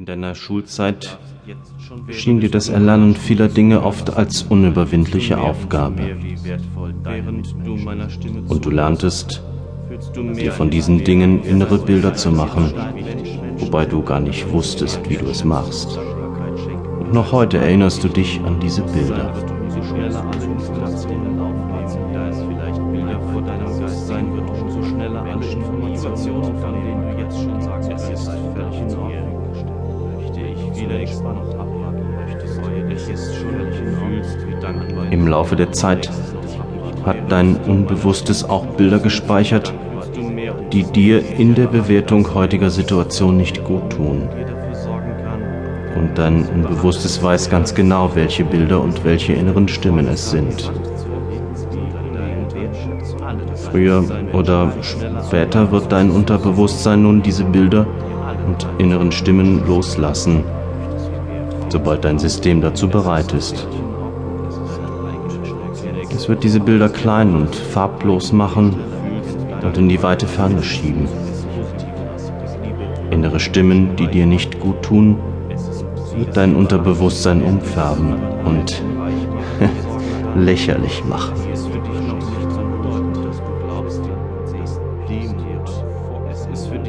[0.00, 1.18] In deiner Schulzeit
[2.08, 6.16] schien dir das Erlernen vieler Dinge oft als unüberwindliche Aufgabe.
[8.48, 9.42] Und du lerntest,
[10.38, 12.72] dir von diesen Dingen innere Bilder zu machen,
[13.58, 15.98] wobei du gar nicht wusstest, wie du es machst.
[15.98, 19.34] Und noch heute erinnerst du dich an diese Bilder.
[35.10, 36.10] Im Laufe der Zeit
[37.04, 39.72] hat dein Unbewusstes auch Bilder gespeichert,
[40.72, 44.28] die dir in der Bewertung heutiger Situation nicht gut tun.
[45.96, 50.70] Und dein Unbewusstes weiß ganz genau, welche Bilder und welche inneren Stimmen es sind.
[53.54, 57.86] Früher oder später wird dein Unterbewusstsein nun diese Bilder
[58.46, 60.44] und inneren Stimmen loslassen,
[61.68, 63.66] sobald dein System dazu bereit ist.
[66.20, 68.76] Es wird diese Bilder klein und farblos machen
[69.62, 71.08] und in die weite Ferne schieben.
[73.10, 75.16] Innere Stimmen, die dir nicht gut tun,
[76.14, 78.82] wird dein Unterbewusstsein umfärben und
[80.36, 81.32] lächerlich machen.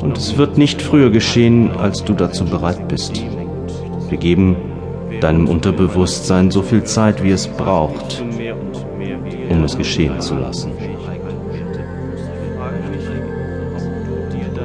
[0.00, 3.22] Und es wird nicht früher geschehen, als du dazu bereit bist.
[4.08, 4.56] Wir geben
[5.20, 8.24] deinem Unterbewusstsein so viel Zeit, wie es braucht,
[9.52, 10.72] um es geschehen zu lassen.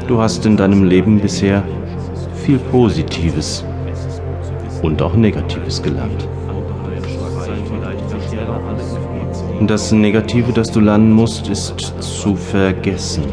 [0.07, 1.63] Du hast in deinem Leben bisher
[2.33, 3.65] viel Positives
[4.81, 6.27] und auch Negatives gelernt.
[9.67, 13.23] Das Negative, das du lernen musst, ist zu vergessen.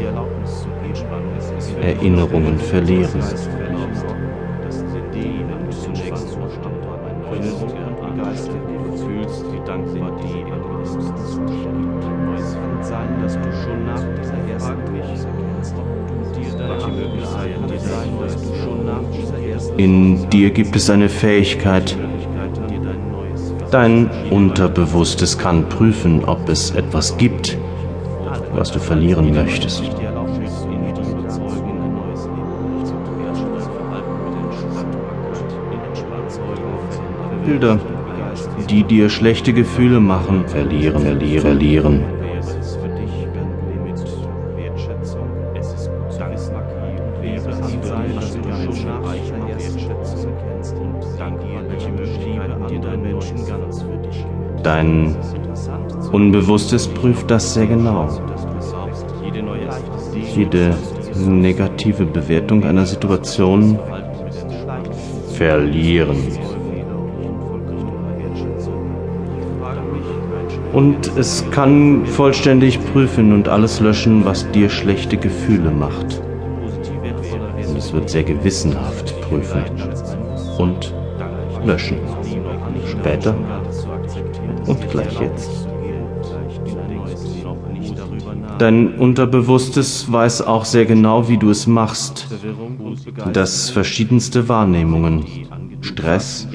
[1.81, 3.21] Erinnerungen verlieren.
[19.77, 21.97] In dir gibt es eine Fähigkeit.
[23.71, 27.57] Dein Unterbewusstes kann prüfen, ob es etwas gibt,
[28.53, 29.83] was du verlieren möchtest.
[37.45, 37.79] Bilder,
[38.69, 42.03] die dir schlechte Gefühle machen, verlieren, verlieren, verlieren.
[54.63, 55.15] Dein
[56.11, 58.09] Unbewusstes prüft das sehr genau.
[60.35, 60.75] Jede
[61.25, 63.79] negative Bewertung einer Situation
[65.33, 66.17] verlieren.
[70.73, 76.21] Und es kann vollständig prüfen und alles löschen, was dir schlechte Gefühle macht.
[77.75, 79.61] Und es wird sehr gewissenhaft prüfen
[80.57, 80.93] und
[81.65, 81.97] löschen.
[82.89, 83.35] Später
[84.65, 85.67] und gleich jetzt.
[88.59, 92.27] Dein Unterbewusstes weiß auch sehr genau, wie du es machst,
[93.33, 95.25] dass verschiedenste Wahrnehmungen
[95.81, 96.47] Stress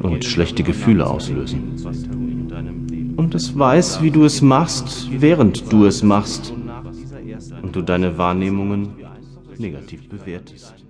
[0.00, 1.74] und schlechte Gefühle auslösen
[3.16, 6.54] und es weiß, wie du es machst, während du es machst
[7.62, 9.05] und du deine Wahrnehmungen
[9.58, 10.85] negativ bewertest.